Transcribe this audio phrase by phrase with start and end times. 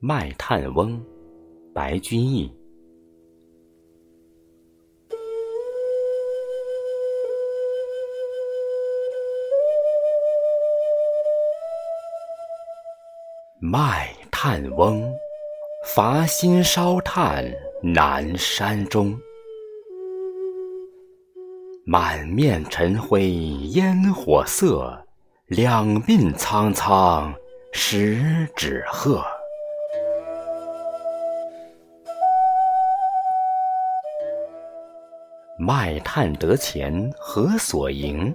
[0.00, 1.04] 卖炭翁，
[1.74, 2.48] 白居易。
[13.60, 15.12] 卖炭翁，
[15.84, 17.44] 伐薪烧炭
[17.82, 19.18] 南山中。
[21.84, 24.96] 满面尘灰烟火色，
[25.46, 27.34] 两鬓苍苍
[27.72, 29.24] 十指鹤。
[35.58, 38.32] 卖炭得钱何所营？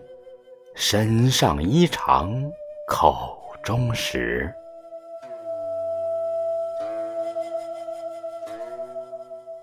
[0.75, 2.51] 身上衣长
[2.87, 4.53] 口中食。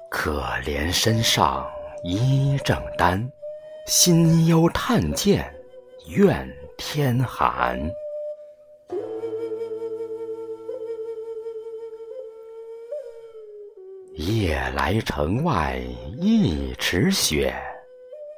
[0.09, 1.71] 可怜身上
[2.03, 3.31] 衣正单。
[3.87, 5.53] 心忧炭贱
[6.09, 6.49] 怨
[6.79, 7.79] 天寒。
[14.27, 15.81] 夜来城外
[16.19, 17.55] 一尺雪，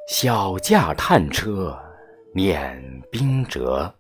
[0.09, 1.77] 小驾炭车
[2.33, 2.81] 碾
[3.11, 3.93] 冰辙。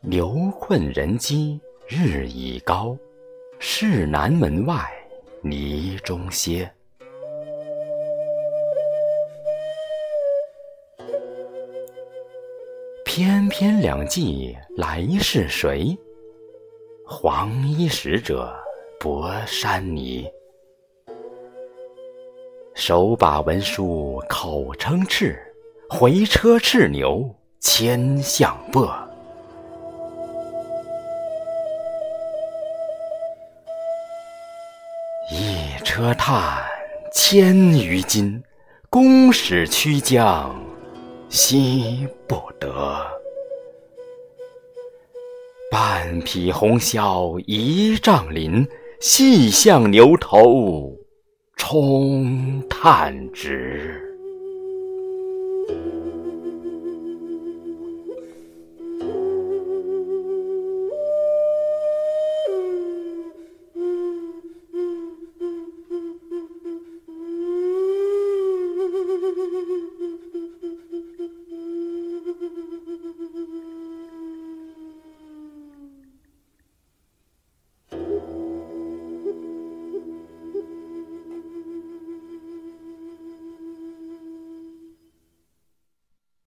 [0.00, 2.96] 牛困人饥日已高。
[3.58, 4.90] 市南门外
[5.42, 6.72] 泥中歇，
[13.22, 15.94] 翩翩两骑来是谁？
[17.04, 18.50] 黄衣使者
[18.98, 20.26] 泊山泥，
[22.74, 25.38] 手把文书口称敕，
[25.90, 28.90] 回车叱牛牵象簸。
[35.30, 36.64] 一车炭
[37.12, 38.42] 千余斤，
[38.88, 40.58] 公使驱将
[41.30, 43.06] 惜不得。
[45.70, 48.68] 半匹红绡一丈绫，
[49.00, 50.92] 细向牛头
[51.56, 54.09] 冲炭直。